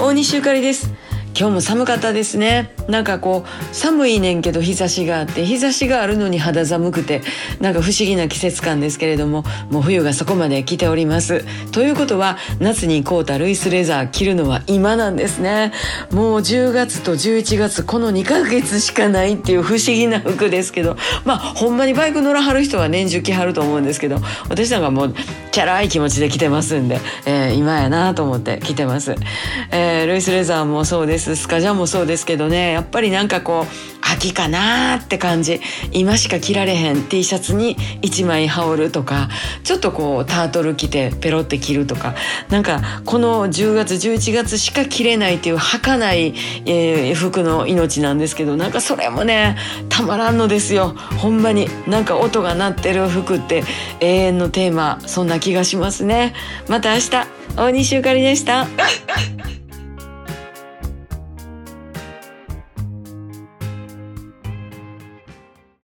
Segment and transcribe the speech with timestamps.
[0.00, 0.88] 大西ゆかりです。
[1.38, 2.74] 今日も寒かったですね。
[2.88, 7.22] なんかこう寒いねんけど日差しがあって日差しがあるのに肌寒くて
[7.60, 11.44] なんか不思議な季節感ですけれどももう冬がそこまで来ております。
[11.70, 15.70] ということは夏に買うたルイスレザー着るのは今なんですね。
[16.10, 24.18] もう10月と11月この2ヶ月しかないっていう不思議な服ですけどまあほんまにバイク乗らはる人は年中着はると思うんですけど
[24.48, 25.14] 私なんかもう
[25.52, 29.14] チャラい気持ちで着てますんで、えー、今やなと思って着てます、
[29.70, 31.27] えー、ルイスレザーもそうです。
[31.36, 32.72] スカジャンもそうですけどね。
[32.72, 35.60] やっぱりなんかこう秋かなーって感じ。
[35.92, 39.28] 今しか着られへん T シャツに1枚羽織るとか
[39.64, 42.14] ちょっとこうタートル着てペロって着るとか。
[42.48, 46.34] なんかこの10月11月しか着れないっていう儚い、
[46.66, 49.56] えー、服の命なんですけどなんかそれもね
[49.88, 50.94] たまらんのですよ。
[51.18, 51.68] ほんまに。
[51.86, 53.64] なんか音が鳴ってる服って
[54.00, 56.34] 永遠のテーマそんな気がしますね。
[56.68, 57.10] また明日
[57.56, 58.66] 大西ゆかりでした。